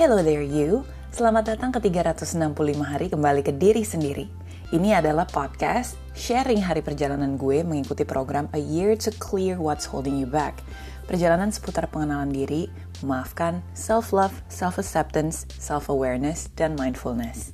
[0.00, 0.80] Hello there you,
[1.12, 4.32] selamat datang ke 365 hari kembali ke diri sendiri.
[4.72, 10.16] Ini adalah podcast sharing hari perjalanan gue mengikuti program A Year to Clear What's Holding
[10.16, 10.64] You Back.
[11.04, 12.72] Perjalanan seputar pengenalan diri,
[13.04, 17.52] memaafkan, self-love, self-acceptance, self-awareness, dan mindfulness.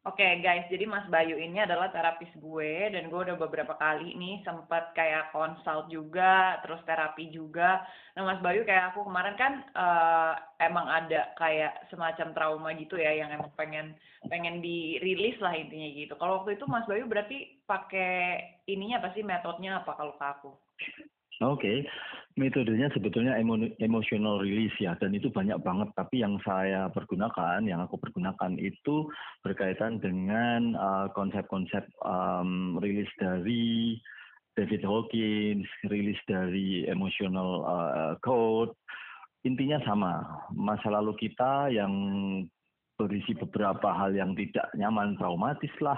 [0.00, 4.16] Oke okay, guys, jadi Mas Bayu ini adalah terapis gue dan gue udah beberapa kali
[4.16, 7.84] nih sempat kayak konsult juga, terus terapi juga.
[8.16, 13.12] Nah Mas Bayu kayak aku kemarin kan uh, emang ada kayak semacam trauma gitu ya
[13.12, 13.92] yang emang pengen
[14.32, 16.16] pengen dirilis lah intinya gitu.
[16.16, 18.40] Kalau waktu itu Mas Bayu berarti pakai
[18.72, 20.50] ininya apa sih metodenya apa kalau ke aku?
[21.40, 21.88] Oke,
[22.36, 25.88] metodenya sebetulnya emo emotional release ya, dan itu banyak banget.
[25.96, 29.08] Tapi yang saya pergunakan, yang aku pergunakan itu
[29.40, 33.96] berkaitan dengan uh, konsep-konsep uh, um, rilis dari
[34.52, 38.76] David Hawkins, rilis dari emotional uh, code.
[39.48, 40.20] Intinya sama,
[40.52, 41.92] masa lalu kita yang
[43.00, 45.96] berisi beberapa hal yang tidak nyaman, traumatis lah,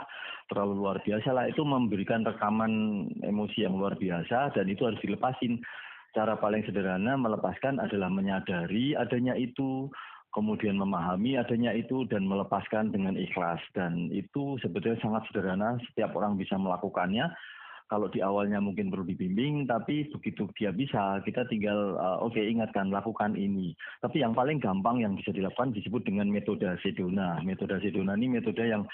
[0.53, 5.65] terlalu luar biasa lah, itu memberikan rekaman emosi yang luar biasa dan itu harus dilepasin.
[6.13, 9.89] Cara paling sederhana melepaskan adalah menyadari adanya itu,
[10.37, 13.65] kemudian memahami adanya itu dan melepaskan dengan ikhlas.
[13.73, 17.33] Dan itu sebetulnya sangat sederhana, setiap orang bisa melakukannya
[17.93, 22.49] kalau di awalnya mungkin perlu dibimbing, tapi begitu dia bisa, kita tinggal uh, oke okay,
[22.49, 23.77] ingatkan lakukan ini.
[24.01, 27.45] Tapi yang paling gampang yang bisa dilakukan disebut dengan metode Sedona.
[27.45, 28.89] Metode Sedona ini metode yang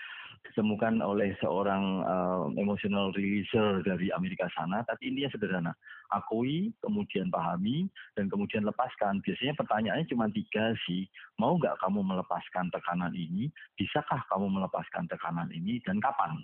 [0.47, 5.73] ditemukan oleh seorang uh, emotional releaser dari Amerika sana, tapi intinya sederhana.
[6.15, 9.21] Akui, kemudian pahami, dan kemudian lepaskan.
[9.25, 11.09] Biasanya pertanyaannya cuma tiga sih.
[11.43, 13.51] Mau nggak kamu melepaskan tekanan ini?
[13.75, 15.83] Bisakah kamu melepaskan tekanan ini?
[15.83, 16.39] Dan kapan?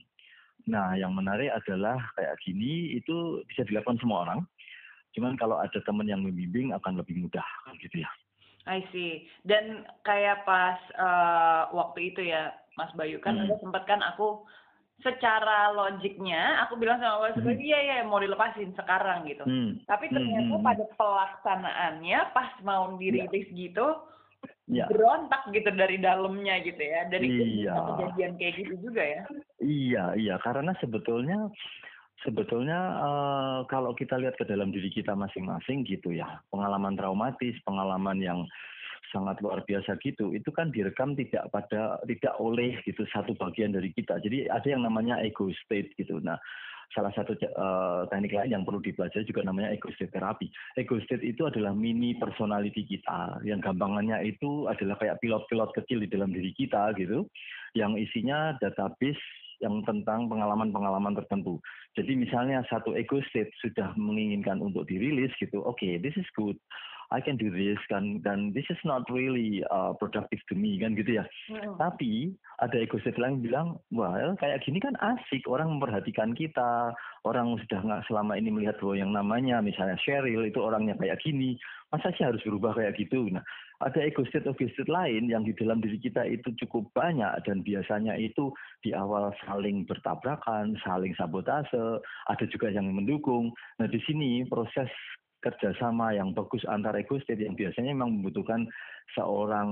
[0.64, 4.40] Nah, yang menarik adalah kayak gini itu bisa dilakukan semua orang.
[5.14, 7.46] Cuman kalau ada teman yang membimbing akan lebih mudah
[7.78, 8.10] gitu ya.
[8.64, 9.28] I see.
[9.44, 13.44] Dan kayak pas uh, waktu itu ya, Mas Bayu kan hmm.
[13.48, 14.42] ada sempat kan aku
[15.02, 17.66] secara logiknya aku bilang sama Mas Bayu, hmm.
[17.66, 19.44] iya iya mau dilepasin sekarang gitu.
[19.44, 19.78] Hmm.
[19.84, 20.64] Tapi ternyata hmm.
[20.64, 23.56] pada pelaksanaannya pas mau dirilis ya.
[23.68, 23.86] gitu
[24.68, 24.86] ya.
[24.88, 27.74] berontak gitu dari dalamnya gitu ya dari iya.
[27.76, 29.22] kejadian kayak gitu juga ya
[29.60, 31.52] iya iya karena sebetulnya
[32.24, 38.18] sebetulnya uh, kalau kita lihat ke dalam diri kita masing-masing gitu ya pengalaman traumatis pengalaman
[38.18, 38.40] yang
[39.12, 43.94] sangat luar biasa gitu itu kan direkam tidak pada tidak oleh gitu satu bagian dari
[43.94, 46.40] kita jadi ada yang namanya ego state gitu nah
[46.94, 50.46] salah satu uh, teknik lain yang perlu dipelajari juga namanya ego state therapy.
[50.78, 53.42] Ego state itu adalah mini personality kita.
[53.42, 57.26] Yang gampangannya itu adalah kayak pilot-pilot kecil di dalam diri kita gitu,
[57.74, 59.18] yang isinya database
[59.62, 61.60] yang tentang pengalaman-pengalaman tertentu.
[61.94, 66.58] Jadi misalnya satu ego state sudah menginginkan untuk dirilis gitu, oke, okay, this is good.
[67.12, 70.96] I can do this kan dan this is not really uh, productive to me kan
[70.96, 71.24] gitu ya.
[71.50, 71.76] Mm.
[71.76, 72.32] Tapi
[72.62, 76.94] ada ego state lain bilang, well kayak gini kan asik orang memperhatikan kita,
[77.26, 81.58] orang sudah nggak selama ini melihat bahwa yang namanya misalnya Cheryl itu orangnya kayak gini,
[81.92, 83.28] masa sih harus berubah kayak gitu.
[83.28, 83.44] Nah
[83.82, 87.60] ada ego state ego state lain yang di dalam diri kita itu cukup banyak dan
[87.66, 92.00] biasanya itu di awal saling bertabrakan, saling sabotase,
[92.30, 93.50] ada juga yang mendukung.
[93.78, 94.90] Nah di sini proses
[95.44, 98.64] kerjasama yang bagus antar ego state yang biasanya memang membutuhkan
[99.12, 99.68] seorang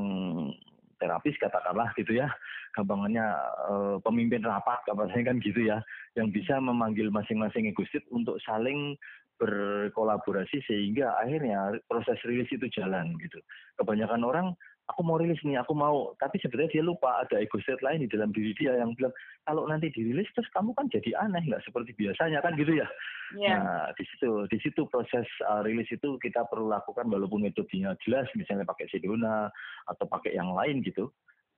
[1.00, 2.28] terapis katakanlah gitu ya.
[2.76, 3.26] Gampangannya
[3.68, 3.74] e,
[4.04, 5.80] pemimpin rapat gampangannya kan gitu ya.
[6.14, 8.94] Yang bisa memanggil masing-masing ego state untuk saling
[9.42, 13.42] berkolaborasi sehingga akhirnya proses rilis itu jalan gitu.
[13.80, 14.46] Kebanyakan orang
[14.92, 16.12] aku mau rilis nih, aku mau.
[16.20, 19.16] Tapi sebenarnya dia lupa ada ego state lain di dalam diri dia yang bilang,
[19.48, 22.84] kalau nanti dirilis terus kamu kan jadi aneh, nggak seperti biasanya kan gitu ya.
[23.32, 23.64] Yeah.
[23.64, 28.28] Nah di situ, di situ proses uh, rilis itu kita perlu lakukan walaupun metodenya jelas,
[28.36, 29.48] misalnya pakai Sedona
[29.88, 31.08] atau pakai yang lain gitu.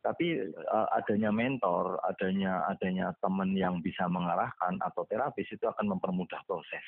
[0.07, 0.39] Tapi
[0.71, 6.87] uh, adanya mentor, adanya adanya teman yang bisa mengarahkan atau terapis itu akan mempermudah proses.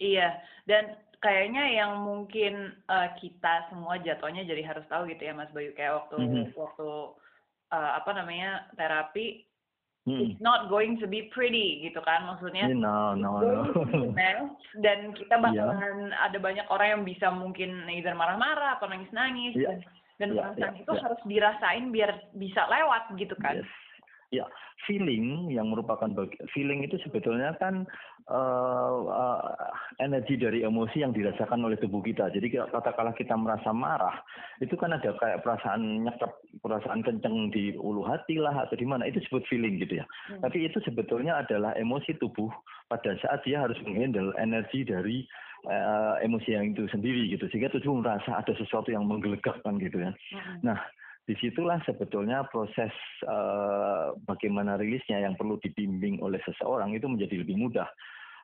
[0.00, 5.52] Iya, dan kayaknya yang mungkin uh, kita semua jatuhnya jadi harus tahu gitu ya Mas
[5.54, 6.44] Bayu kayak waktu mm -hmm.
[6.58, 6.88] waktu
[7.70, 9.46] uh, apa namanya terapi
[10.02, 10.18] Hmm.
[10.18, 12.66] It's not going to be pretty gitu kan maksudnya.
[12.74, 14.10] No, no, no.
[14.82, 15.42] dan kita iya.
[15.46, 16.26] bakalan yeah.
[16.26, 19.70] ada banyak orang yang bisa mungkin either marah-marah atau nangis-nangis yeah.
[19.70, 19.78] dan
[20.18, 21.02] dan yeah, perasaan yeah, itu yeah.
[21.06, 23.62] harus dirasain biar bisa lewat gitu kan.
[23.62, 23.70] Yes.
[24.32, 24.48] Ya,
[24.88, 27.84] feeling yang merupakan bagi, feeling itu sebetulnya kan
[28.32, 29.44] uh, uh,
[30.00, 32.32] energi dari emosi yang dirasakan oleh tubuh kita.
[32.32, 34.24] Jadi katakanlah kita merasa marah,
[34.64, 36.32] itu kan ada kayak perasaan nyekap,
[36.64, 40.06] perasaan kenceng di ulu hati lah atau di mana itu disebut feeling gitu ya.
[40.32, 40.40] Hmm.
[40.48, 42.48] Tapi itu sebetulnya adalah emosi tubuh
[42.88, 45.28] pada saat dia harus menghandle energi dari
[45.68, 50.10] uh, emosi yang itu sendiri gitu sehingga tubuh merasa ada sesuatu yang menggelegakkan gitu ya.
[50.10, 50.56] Mm-hmm.
[50.66, 50.80] Nah
[51.22, 52.90] di situlah sebetulnya proses
[53.30, 57.86] uh, bagaimana rilisnya yang perlu dibimbing oleh seseorang itu menjadi lebih mudah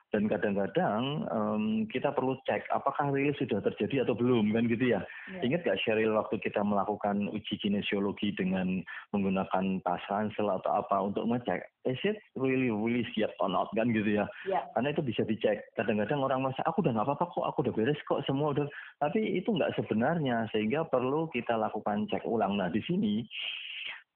[0.09, 5.05] dan kadang-kadang um, kita perlu cek apakah rilis sudah terjadi atau belum kan gitu ya.
[5.29, 5.45] Yeah.
[5.45, 8.81] Ingat gak Sheryl waktu kita melakukan uji kinesiologi dengan
[9.13, 13.93] menggunakan tas ransel atau apa untuk ngecek is it really really yet or not kan
[13.93, 14.25] gitu ya.
[14.49, 14.65] Yeah.
[14.73, 15.69] Karena itu bisa dicek.
[15.77, 18.65] Kadang-kadang orang merasa aku udah nggak apa-apa kok, aku udah beres kok semua udah.
[18.97, 22.57] Tapi itu nggak sebenarnya sehingga perlu kita lakukan cek ulang.
[22.57, 23.21] Nah di sini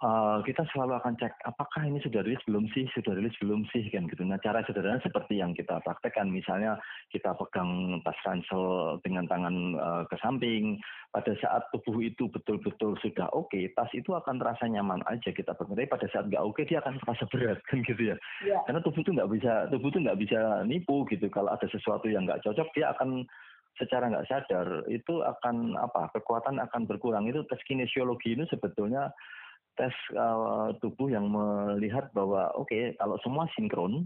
[0.03, 3.87] uh, kita selalu akan cek apakah ini sudah rilis belum sih, sudah rilis belum sih
[3.87, 4.27] kan gitu.
[4.27, 6.75] Nah cara sederhana seperti yang kita praktekkan, misalnya
[7.09, 10.77] kita pegang tas ransel dengan tangan uh, ke samping,
[11.15, 15.55] pada saat tubuh itu betul-betul sudah oke, okay, tas itu akan terasa nyaman aja kita
[15.55, 15.79] pegang.
[15.87, 18.17] Pada saat nggak oke okay, dia akan terasa berat kan gitu ya.
[18.43, 18.59] ya.
[18.67, 21.25] Karena tubuh itu nggak bisa, tubuh itu nggak bisa nipu gitu.
[21.31, 23.23] Kalau ada sesuatu yang nggak cocok dia akan
[23.73, 29.09] secara nggak sadar itu akan apa kekuatan akan berkurang itu tes kinesiologi ini sebetulnya
[29.73, 34.05] tes uh, tubuh yang melihat bahwa oke okay, kalau semua sinkron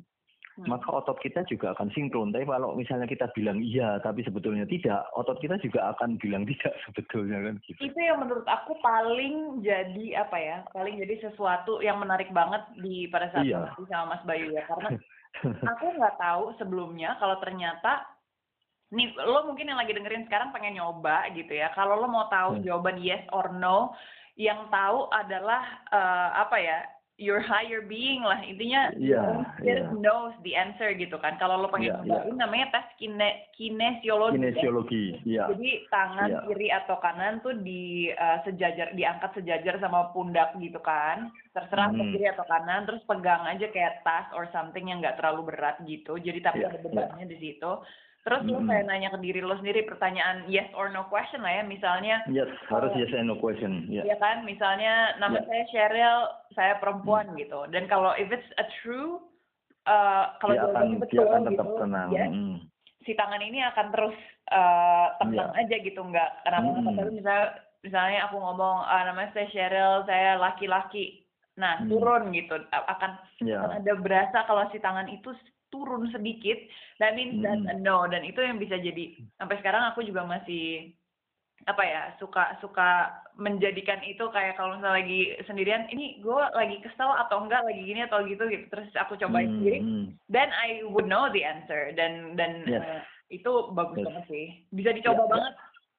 [0.58, 0.68] hmm.
[0.68, 2.34] maka otot kita juga akan sinkron.
[2.34, 6.74] Tapi kalau misalnya kita bilang iya, tapi sebetulnya tidak, otot kita juga akan bilang tidak
[6.90, 7.80] sebetulnya kan gitu.
[7.80, 13.06] Itu yang menurut aku paling jadi apa ya, paling jadi sesuatu yang menarik banget di
[13.08, 13.70] pada saat iya.
[13.88, 14.90] sama Mas Bayu ya, karena
[15.78, 18.10] aku nggak tahu sebelumnya kalau ternyata
[18.88, 21.70] nih lo mungkin yang lagi dengerin sekarang pengen nyoba gitu ya.
[21.76, 22.64] Kalau lo mau tahu hmm.
[22.66, 23.94] jawaban yes or no,
[24.38, 26.80] yang tahu adalah uh, apa ya
[27.18, 29.90] your higher being lah intinya yeah, yeah.
[29.98, 32.38] knows the answer gitu kan kalau lo pengen yeah, yeah.
[32.38, 35.42] namanya tes kine kinesiologi kinesiologi ya.
[35.42, 35.48] Yeah.
[35.58, 36.44] jadi tangan yeah.
[36.46, 42.14] kiri atau kanan tuh di uh, sejajar diangkat sejajar sama pundak gitu kan terserah hmm.
[42.14, 46.22] kiri atau kanan terus pegang aja kayak tas or something yang nggak terlalu berat gitu
[46.22, 47.34] jadi tapi yeah, ada bebannya yeah.
[47.34, 47.72] di situ
[48.28, 48.52] Terus hmm.
[48.52, 52.20] lu kayak nanya ke diri lo sendiri pertanyaan yes or no question lah ya, misalnya.
[52.28, 53.88] Yes, harus yes and no question.
[53.88, 54.04] Yeah.
[54.04, 55.48] Iya kan, misalnya nama yeah.
[55.48, 56.20] saya Cheryl,
[56.52, 57.40] saya perempuan hmm.
[57.40, 57.64] gitu.
[57.72, 59.24] Dan kalau if it's a true,
[59.88, 62.10] uh, kalau dia akan, betul dia akan tetap gitu, tenang.
[62.12, 62.56] Ya, hmm.
[63.08, 64.18] si tangan ini akan terus
[64.52, 65.62] uh, tenang yeah.
[65.64, 66.96] aja gitu, nggak kenapa hmm.
[67.00, 67.48] tapi misalnya
[67.88, 71.24] misalnya aku ngomong uh, namanya saya Cheryl, saya laki-laki.
[71.56, 71.90] Nah, hmm.
[71.90, 73.64] turun gitu akan, yeah.
[73.64, 75.32] akan ada berasa kalau si tangan itu
[75.74, 76.58] turun sedikit,
[77.00, 78.08] that means that's a no.
[78.08, 80.96] Dan itu yang bisa jadi sampai sekarang aku juga masih
[81.66, 87.10] apa ya suka suka menjadikan itu kayak kalau misalnya lagi sendirian ini gue lagi kesel
[87.28, 89.56] atau enggak lagi gini atau gitu gitu terus aku cobain hmm.
[89.58, 89.80] sendiri
[90.30, 92.86] then I would know the answer dan dan yes.
[92.86, 93.02] uh,
[93.34, 94.06] itu bagus yes.
[94.06, 95.32] banget sih bisa dicoba yeah.
[95.34, 95.54] banget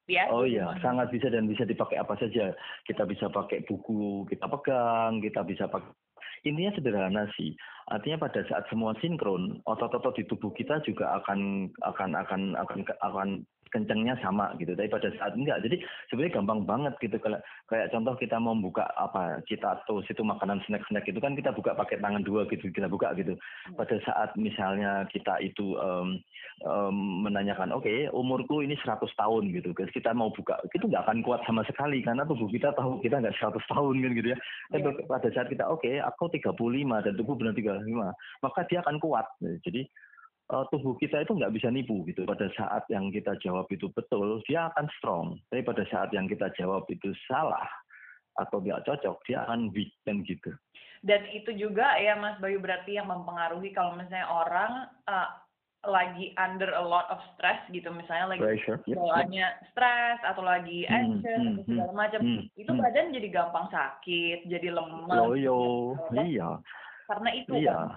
[0.09, 2.57] ya oh iya sangat bisa dan bisa dipakai apa saja
[2.89, 5.93] kita bisa pakai buku kita pegang kita bisa pakai
[6.47, 7.57] intinya sederhana sih.
[7.89, 13.29] Artinya pada saat semua sinkron, otot-otot di tubuh kita juga akan akan akan akan akan
[13.71, 14.73] kencengnya sama gitu.
[14.75, 15.77] Tapi pada saat enggak, jadi
[16.09, 17.17] sebenarnya gampang banget gitu.
[17.21, 17.39] Kalau
[17.69, 21.77] kayak contoh kita mau buka apa kita tuh situ makanan snack-snack itu kan kita buka
[21.77, 23.37] pakai tangan dua gitu, kita buka gitu.
[23.77, 26.19] Pada saat misalnya kita itu um,
[26.65, 26.97] um,
[27.29, 31.19] menanyakan, oke okay, umurku ini 100 tahun gitu, guys kita mau buka, itu nggak akan
[31.23, 34.39] kuat sama sekali karena tubuh kita tahu kita nggak 100 tahun kan gitu ya.
[34.75, 35.07] Dan yeah.
[35.07, 39.27] pada saat kita oke, okay, aku 35 dan tubuh benar 35, maka dia akan kuat.
[39.63, 39.87] Jadi
[40.53, 42.25] uh, tubuh kita itu nggak bisa nipu gitu.
[42.25, 45.27] Pada saat yang kita jawab itu betul, dia akan strong.
[45.53, 47.69] Tapi pada saat yang kita jawab itu salah
[48.39, 50.55] atau nggak cocok, dia akan weak dan gitu.
[51.03, 55.31] Dan itu juga ya Mas Bayu berarti yang mempengaruhi kalau misalnya orang uh,
[55.87, 59.63] lagi under a lot of stress gitu misalnya lagi Pressure, bawaannya yep.
[59.71, 62.83] stress atau lagi hmm, anxious hmm, atau segala hmm, macam hmm, itu hmm.
[62.83, 65.59] badan jadi gampang sakit jadi lemah loyo
[66.19, 66.59] iya
[67.07, 67.89] karena itu iya kan?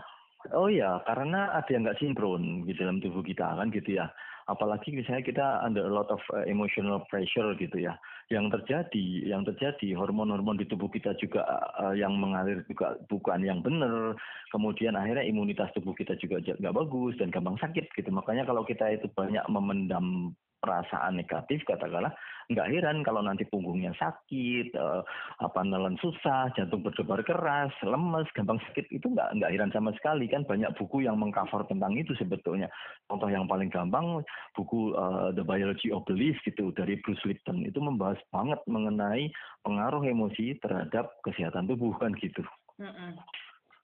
[0.50, 4.10] Oh iya, karena ada yang nggak sinkron di dalam tubuh kita kan gitu ya.
[4.50, 7.94] Apalagi misalnya kita under a lot of uh, emotional pressure gitu ya.
[8.34, 11.46] Yang terjadi, yang terjadi hormon-hormon di tubuh kita juga
[11.78, 14.18] uh, yang mengalir juga bukan yang benar.
[14.50, 18.10] Kemudian akhirnya imunitas tubuh kita juga nggak bagus dan gampang sakit gitu.
[18.10, 22.14] Makanya kalau kita itu banyak memendam perasaan negatif katakanlah
[22.54, 25.02] nggak heran kalau nanti punggungnya sakit uh,
[25.42, 30.30] apa nelen susah jantung berdebar keras lemes gampang sakit itu nggak nggak heran sama sekali
[30.30, 32.70] kan banyak buku yang mengcover tentang itu sebetulnya
[33.10, 34.22] contoh yang paling gampang
[34.54, 39.34] buku uh, The Biology of Belief gitu dari Bruce Lipton itu membahas banget mengenai
[39.66, 42.46] pengaruh emosi terhadap kesehatan tubuh kan gitu.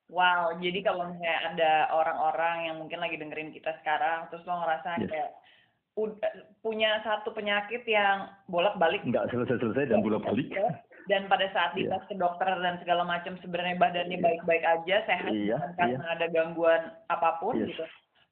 [0.08, 5.04] Wow, jadi kalau misalnya ada orang-orang yang mungkin lagi dengerin kita sekarang, terus lo ngerasa
[5.04, 5.10] yes.
[5.12, 5.32] kayak
[6.62, 10.54] punya satu penyakit yang bolak-balik nggak selesai-selesai dan bolak-balik
[11.08, 11.90] dan pada saat iya.
[11.90, 12.10] dites yeah.
[12.12, 16.14] ke dokter dan segala macam sebenarnya badannya baik-baik aja sehat yeah, karena yeah.
[16.14, 17.74] ada gangguan apa pun yes.
[17.74, 17.84] gitu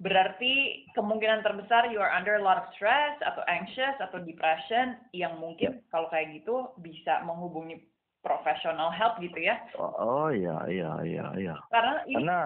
[0.04, 5.40] berarti kemungkinan terbesar you are under a lot of stress atau anxious atau depression yang
[5.40, 7.80] mungkin kalau kayak gitu bisa menghubungi
[8.20, 9.56] professional help gitu ya.
[9.78, 11.56] Oh, oh iya iya iya iya.
[11.70, 12.42] Karena ini Karena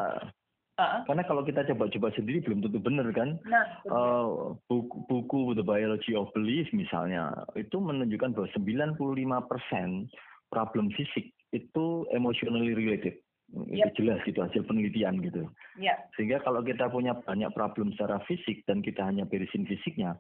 [0.80, 1.02] Heeh.
[1.12, 3.36] karena kalau kita coba-coba sendiri belum tentu benar kan.
[3.44, 3.68] Nah.
[3.84, 4.28] Eh,
[4.72, 10.08] buku, buku The Biology of Belief misalnya itu menunjukkan bahwa 95%
[10.48, 13.20] problem fisik itu emotionally related.
[13.50, 13.98] Yep.
[13.98, 15.50] Itu jelas gitu hasil penelitian gitu.
[15.82, 20.14] ya, Sehingga kalau kita punya banyak problem secara fisik dan kita hanya beresin fisiknya,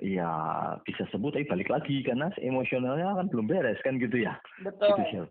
[0.00, 0.32] ya
[0.88, 4.40] bisa sembuh tapi balik lagi karena emosionalnya kan belum beres kan gitu ya.
[4.64, 4.96] betul.
[5.04, 5.28] Gitu.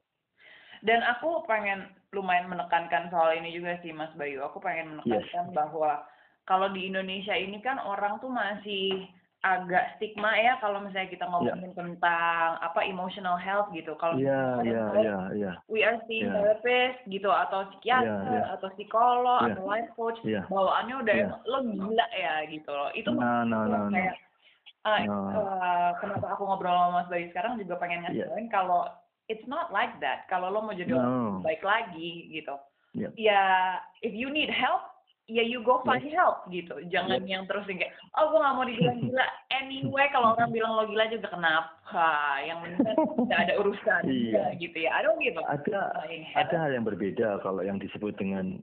[0.81, 4.41] Dan aku pengen lumayan menekankan soal ini juga sih Mas Bayu.
[4.43, 6.03] Aku pengen menekankan bahwa
[6.43, 9.05] kalau di Indonesia ini kan orang tuh masih
[9.41, 13.97] agak stigma ya kalau misalnya kita ngomongin tentang apa emotional health gitu.
[13.97, 15.51] Kalau Iya misalnya iya kita iya iya.
[15.65, 16.33] we are seeing Iya.
[16.37, 18.43] therapist gitu atau psikiater Iya, iya.
[18.53, 19.47] atau psikolog Iya.
[19.57, 20.41] atau life coach Iya.
[20.45, 21.25] bawaannya udah Iya.
[21.25, 22.89] emang, lo gila ya gitu loh.
[22.93, 23.89] Itu Nah, nah, nah, nah.
[23.89, 24.15] kayak
[24.85, 25.29] uh, Nah.
[25.33, 28.29] uh, kenapa aku ngobrol sama Mas Bayu sekarang juga pengen ngasih Iya.
[28.29, 28.81] tauin kalau
[29.31, 30.27] it's not like that.
[30.27, 31.39] Kalau lo mau jadi orang No.
[31.39, 32.59] baik lagi gitu.
[32.91, 33.09] Iya.
[33.15, 33.43] Ya
[34.03, 34.83] if you need help,
[35.31, 36.75] ya you go find help gitu.
[36.91, 39.27] Jangan yang terus yang kayak, oh gue gak mau dibilang gila.
[39.61, 42.03] Anyway, kalau orang bilang lo gila juga kenapa?
[42.43, 44.43] Yang penting kan tidak ada urusan Iya.
[44.59, 44.89] gitu ya.
[44.91, 45.79] I don't give a Ada
[46.35, 48.59] ada hal yang berbeda kalau yang disebut dengan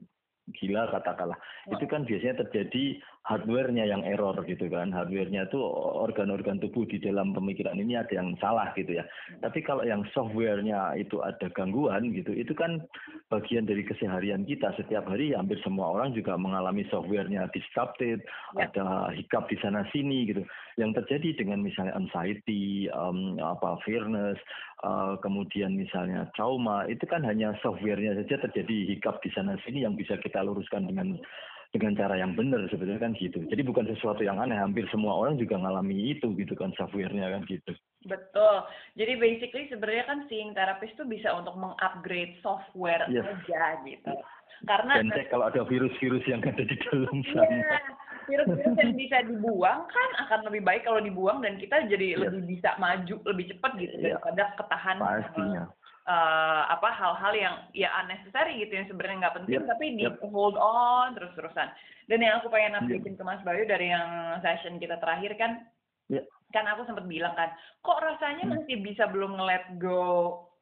[0.57, 1.37] gila katakanlah.
[1.69, 4.89] Itu kan biasanya terjadi hardware-nya yang error gitu kan.
[4.89, 5.59] Hardware-nya itu
[6.01, 9.05] organ-organ tubuh di dalam pemikiran ini ada yang salah gitu ya.
[9.43, 12.81] Tapi kalau yang software-nya itu ada gangguan gitu itu kan
[13.29, 14.73] bagian dari keseharian kita.
[14.79, 18.21] Setiap hari hampir semua orang juga mengalami software-nya disrupted
[18.57, 18.65] Ya.
[18.65, 20.41] ada hiccup di sana sini gitu.
[20.81, 24.41] Yang terjadi dengan misalnya anxiety um, apa fearness
[24.83, 29.95] uh, kemudian misalnya trauma itu kan hanya softwarenya saja terjadi hiccup di sana sini yang
[29.95, 31.19] bisa kita luruskan dengan
[31.69, 35.37] dengan cara yang benar sebetulnya kan gitu jadi bukan sesuatu yang aneh hampir semua orang
[35.37, 37.73] juga ngalami itu gitu kan softwarenya kan gitu
[38.07, 38.63] Betul.
[38.95, 43.27] Jadi basically sebenarnya kan seeing therapist tuh bisa untuk mengupgrade software Yes.
[43.27, 44.15] aja gitu.
[44.63, 47.79] Karena dan cek kalau ada virus-virus yang ada di dalam Iya, sana
[48.27, 52.19] virus-virus yang bisa dibuang kan akan lebih baik kalau dibuang dan kita jadi Yes.
[52.23, 54.15] lebih bisa maju lebih cepat gitu Iya.
[54.15, 55.63] daripada ketahan pastinya
[56.09, 60.17] eh, apa hal-hal yang ya unnecessary gitu yang sebenarnya nggak penting Yep, tapi di yep.
[60.25, 61.69] hold on terus-terusan.
[62.09, 62.81] Dan yang aku pengen Yep.
[62.81, 64.09] updatein ke Mas Bayu dari yang
[64.41, 65.61] session kita terakhir kan
[66.09, 66.25] Yep.
[66.49, 68.57] kan aku sempat bilang kan kok rasanya Hmm.
[68.57, 70.01] masih bisa belum nge-let go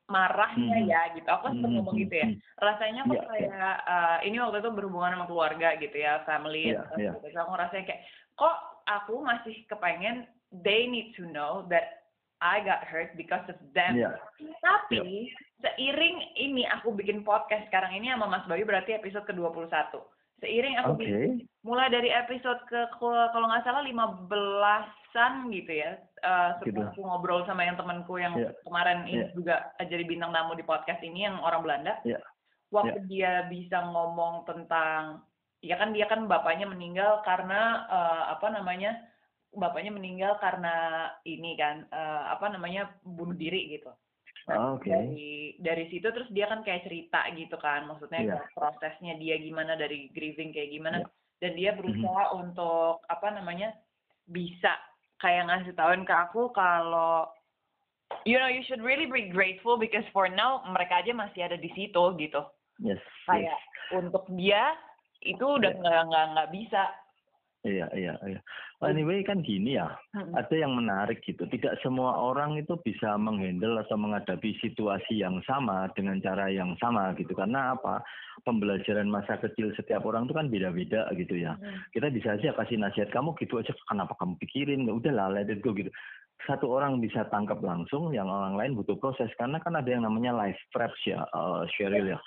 [0.07, 0.87] marahnya Hmm.
[0.87, 1.27] ya gitu.
[1.27, 2.27] Aku sempat Hmm, ngomong hmm, gitu ya.
[2.27, 2.37] hmm.
[2.59, 3.27] Rasanya kok Iya, iya.
[3.27, 7.11] kayak eh, ini waktu itu berhubungan sama keluarga gitu ya, family Iya, terus iya.
[7.23, 7.39] gitu.
[7.39, 8.01] Aku rasanya kayak
[8.35, 8.55] kok
[8.87, 10.27] aku masih kepengen
[10.63, 12.06] they need to know that
[12.37, 13.97] I got hurt because of them.
[13.97, 14.13] Iya.
[14.61, 19.97] Tapi seiring ini aku bikin podcast sekarang ini sama Mas Bayu berarti episode ke-21.
[20.37, 21.01] Seiring aku Oke.
[21.01, 21.31] bikin
[21.65, 25.91] mulai dari episode ke ke- kalau nggak salah 15-an gitu ya.
[26.17, 26.97] eh, setelah Gitu.
[26.97, 28.49] aku ngobrol sama yang temanku yang Iya.
[28.65, 29.27] kemarin ini Iya.
[29.33, 31.93] juga jadi bintang tamu di podcast ini yang orang Belanda.
[32.01, 32.17] Iya.
[32.73, 35.21] Waktu dia bisa ngomong tentang
[35.61, 38.97] ya kan dia kan bapaknya meninggal karena eh, apa namanya?
[39.55, 43.91] Bapaknya meninggal karena ini kan eh, apa namanya bunuh diri gitu.
[44.47, 44.87] Nah, Oke.
[44.87, 49.75] dari dari situ terus dia kan kayak cerita gitu kan, maksudnya kayak prosesnya dia gimana
[49.75, 51.07] dari grieving kayak gimana, Iya.
[51.43, 53.75] dan dia berusaha untuk apa namanya
[54.31, 54.71] bisa
[55.19, 57.27] kayak ngasih tauin ke aku kalau
[58.23, 61.67] you know you should really be grateful because for now mereka aja masih ada di
[61.75, 62.39] situ gitu,
[62.79, 63.03] yes, yes.
[63.27, 63.59] kayak
[63.99, 64.79] untuk dia
[65.27, 65.79] itu udah Iya.
[65.83, 66.83] nggak nggak nggak bisa.
[67.67, 68.39] Iya, iya, iya.
[68.79, 70.37] Anyway kan gini ya, Mm-mm.
[70.37, 71.43] ada yang menarik gitu.
[71.43, 77.11] Tidak semua orang itu bisa menghandle atau menghadapi situasi yang sama dengan cara yang sama
[77.19, 77.35] gitu.
[77.35, 77.99] Karena apa?
[78.45, 81.59] Pembelajaran masa kecil setiap orang itu kan beda-beda gitu ya.
[81.59, 81.83] Hmm.
[81.91, 84.87] Kita bisa aja kasih nasihat kamu gitu aja, kenapa kamu pikirin?
[84.87, 85.91] Ya udahlah, let it go gitu.
[86.45, 89.31] Satu orang bisa tangkap langsung, yang orang lain butuh proses.
[89.41, 92.19] Karena kan ada yang namanya life traps ya, eh, Cheryl ya.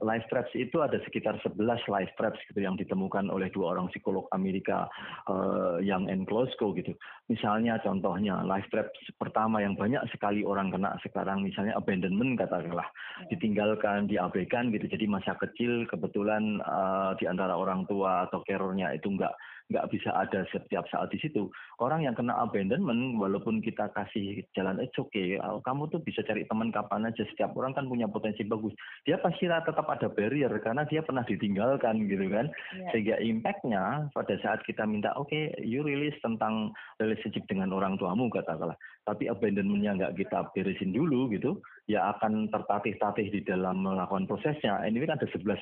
[0.00, 4.24] Life traps itu ada sekitar 11 life traps gitu yang ditemukan oleh dua orang psikolog
[4.32, 4.88] Amerika
[5.28, 6.96] eh, yang and Glasgow gitu.
[7.28, 12.88] Misalnya contohnya life traps pertama yang banyak sekali orang kena sekarang misalnya abandonment katakanlah
[13.28, 14.88] ditinggalkan, diabaikan gitu.
[14.88, 19.34] Jadi masa kecil kebetulan eh, di antara orang tua atau carernya itu nggak
[19.72, 21.48] nggak bisa ada setiap saat di situ.
[21.80, 26.68] Orang yang kena abandonment walaupun kita kasih jalan it's okay, kamu tuh bisa cari teman
[26.70, 27.24] kapan aja.
[27.32, 28.76] Setiap orang kan punya potensi bagus
[29.08, 32.88] dia pasti tetap ada barrier karena dia pernah ditinggalkan gitu kan Iya.
[32.92, 38.76] sehingga impactnya pada saat kita minta oke you release tentang relationship dengan orang tuamu katakanlah
[39.08, 41.58] tapi abandonmentnya nggak kita beresin dulu gitu
[41.90, 45.58] ya akan tertatih-tatih di dalam melakukan prosesnya ini kan ada 11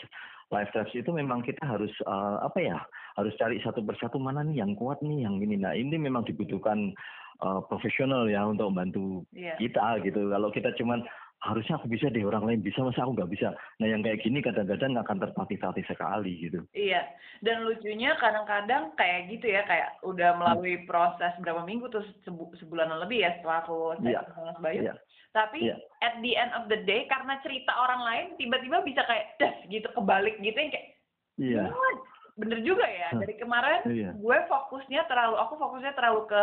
[0.50, 2.78] live steps itu memang kita harus uh, apa ya
[3.14, 6.90] harus cari satu persatu mana nih yang kuat nih yang ini nah ini memang dibutuhkan
[7.42, 9.54] uh, profesional ya untuk membantu yeah.
[9.56, 11.06] kita gitu kalau kita cuman
[11.40, 13.48] harusnya aku bisa deh orang lain bisa masa aku nggak bisa
[13.80, 17.08] nah yang kayak gini kadang-kadang akan tertatih-tatih sekali gitu iya
[17.40, 22.92] dan lucunya kadang-kadang kayak gitu ya kayak udah melalui proses berapa minggu tuh sebu sebulan
[23.08, 24.20] lebih ya setelah aku yeah.
[24.36, 24.96] sama Mas Bayu yeah.
[25.32, 25.80] tapi yeah.
[26.04, 29.88] at the end of the day karena cerita orang lain tiba-tiba bisa kayak das gitu
[29.96, 30.88] kebalik gitu yang kayak
[31.40, 31.68] iya yeah.
[32.36, 34.12] bener juga ya dari kemarin yeah.
[34.12, 36.40] gue fokusnya terlalu aku fokusnya terlalu ke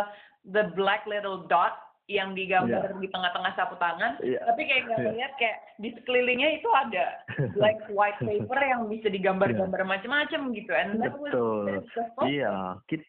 [0.50, 3.00] the black little dot yang digambar yeah.
[3.04, 4.40] di tengah-tengah sapu tangan, yeah.
[4.48, 5.12] tapi kayak nggak yeah.
[5.12, 7.20] lihat kayak di sekelilingnya itu ada
[7.62, 9.92] like white paper yang bisa digambar-gambar yeah.
[9.92, 10.72] macam-macam gitu.
[10.72, 11.84] And Betul.
[12.24, 13.04] Iya, kita,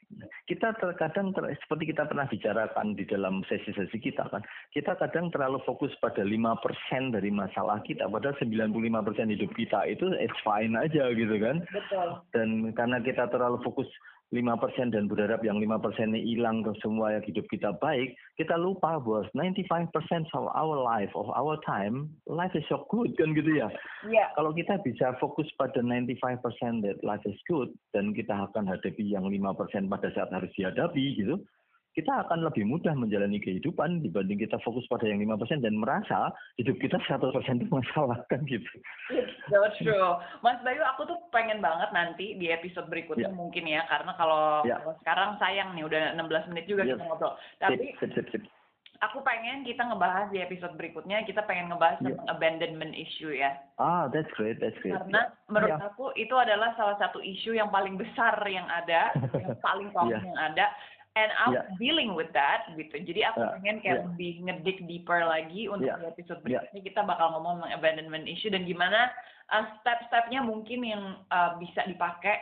[0.51, 4.43] kita terkadang ter, seperti kita pernah bicarakan di dalam sesi-sesi kita kan,
[4.75, 10.11] kita kadang terlalu fokus pada lima persen dari masalah kita, padahal 95% hidup kita itu
[10.19, 11.63] it's fine aja gitu kan.
[11.71, 12.19] Betul.
[12.35, 13.87] Dan karena kita terlalu fokus
[14.29, 18.13] lima persen dan berharap yang lima persen ini hilang ke semua yang hidup kita baik,
[18.37, 19.89] kita lupa bos, 95%
[20.37, 23.73] of our life, of our time, life is so good kan gitu ya.
[24.05, 24.29] Yeah.
[24.37, 29.25] Kalau kita bisa fokus pada 95% that life is good dan kita akan hadapi yang
[29.25, 31.41] lima persen pada saat harus dihadapi gitu,
[31.99, 36.31] kita akan lebih mudah menjalani kehidupan dibanding kita fokus pada yang lima persen dan merasa
[36.55, 38.71] hidup kita 100% itu masalah kan gitu.
[39.51, 40.15] That's true.
[40.39, 43.35] Mas Bayu, aku tuh pengen banget nanti di episode berikutnya yeah.
[43.35, 44.79] mungkin ya, karena kalau, yeah.
[45.03, 46.95] sekarang sayang nih udah 16 menit juga yes.
[46.95, 47.35] kita ngobrol.
[47.59, 48.43] Tapi sip, sip, sip.
[49.03, 52.15] aku pengen kita ngebahas di episode berikutnya, kita pengen ngebahas yeah.
[52.15, 53.59] tentang abandonment issue ya.
[53.75, 54.95] Ah, that's great, that's great.
[54.95, 55.51] Karena yeah.
[55.51, 55.87] menurut yeah.
[55.91, 59.11] aku itu adalah salah satu isu yang paling besar yang ada,
[59.43, 60.23] yang paling common yeah.
[60.23, 60.67] yang ada
[61.17, 61.65] and I'm yeah.
[61.81, 63.01] dealing with that gitu.
[63.01, 63.53] Jadi aku yeah.
[63.57, 64.05] pengen kayak yeah.
[64.05, 65.97] lebih ngedik deeper lagi untuk yeah.
[65.97, 66.87] di episode berikutnya yeah.
[66.93, 69.09] kita bakal ngomong tentang abandonment issue dan gimana
[69.49, 72.37] uh, step-stepnya mungkin yang uh, bisa dipakai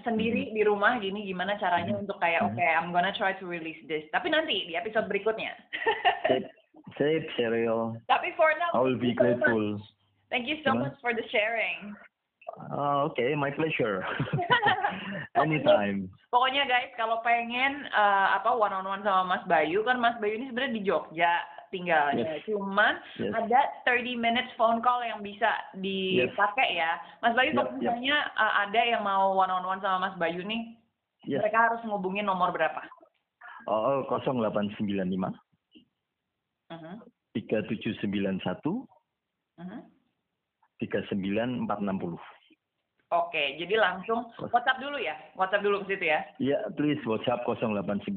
[0.00, 0.56] sendiri mm-hmm.
[0.56, 2.04] di rumah gini gimana caranya mm-hmm.
[2.08, 2.56] untuk kayak mm-hmm.
[2.56, 4.08] oke okay, I'm gonna try to release this.
[4.10, 5.52] Tapi nanti di episode berikutnya.
[7.00, 7.96] Safe, serial.
[8.04, 9.80] Tapi for now, I will be grateful.
[10.28, 11.96] Thank you so much for the sharing.
[12.52, 14.04] Uh, Oke, okay, my pleasure.
[15.42, 16.12] Anytime.
[16.28, 20.36] Pokoknya guys, kalau pengen uh, apa one on one sama Mas Bayu kan Mas Bayu
[20.36, 21.32] ini sebenarnya di Jogja
[21.72, 22.36] tinggalnya.
[22.36, 22.44] Yes.
[22.44, 23.32] Cuman yes.
[23.32, 25.48] ada 30 minutes phone call yang bisa
[25.80, 26.80] dipakai yes.
[26.84, 26.90] ya.
[27.24, 28.36] Mas Bayu kalau misalnya yep.
[28.36, 30.76] Uh, ada yang mau one on one sama Mas Bayu nih,
[31.24, 31.40] yes.
[31.40, 32.84] mereka harus ngubungin nomor berapa?
[33.64, 34.76] Oh, 0895
[36.68, 36.96] uh -huh.
[37.32, 39.80] 3791 uh -huh.
[40.82, 42.18] 39460.
[43.12, 45.12] Oke, jadi langsung WhatsApp dulu ya?
[45.36, 46.24] WhatsApp dulu ke situ ya?
[46.40, 48.08] Iya, please WhatsApp 0895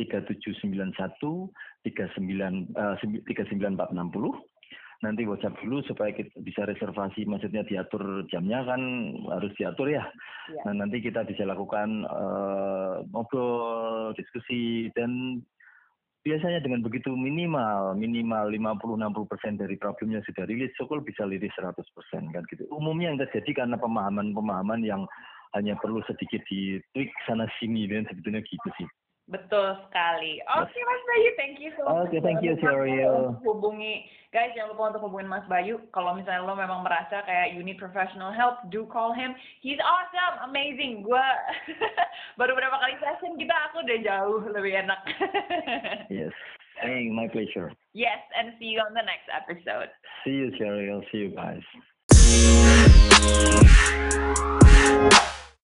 [0.00, 0.96] 3791
[1.84, 3.28] 39 uh, 39460.
[5.02, 8.80] Nanti WhatsApp dulu supaya kita bisa reservasi, maksudnya diatur jamnya kan
[9.28, 10.08] harus diatur ya.
[10.48, 10.62] ya.
[10.70, 15.42] Nah, nanti kita bisa lakukan uh, ngobrol, diskusi dan
[16.22, 21.74] biasanya dengan begitu minimal minimal 50-60 persen dari problemnya sudah rilis, Sokol bisa liris 100
[21.94, 22.66] persen kan gitu.
[22.70, 25.02] Umumnya yang terjadi karena pemahaman-pemahaman yang
[25.52, 28.88] hanya perlu sedikit di tweak sana sini dan sebetulnya gitu sih.
[29.32, 30.44] Betul sekali.
[30.44, 32.04] Oke okay, Mas Bayu, thank you so much.
[32.04, 33.40] Oke, okay, thank you Sheryl.
[33.40, 35.80] Hubungi, guys jangan lupa untuk hubungin Mas Bayu.
[35.96, 39.32] Kalau misalnya lo memang merasa kayak you need professional help, do call him.
[39.64, 41.00] He's awesome, amazing.
[41.00, 41.24] Gua
[42.38, 45.00] baru berapa kali session kita, aku udah jauh lebih enak.
[46.20, 46.36] yes.
[46.84, 47.72] Hey, my pleasure.
[47.96, 49.88] Yes, and see you on the next episode.
[50.28, 51.00] See you, Sheryl.
[51.08, 51.64] See you guys.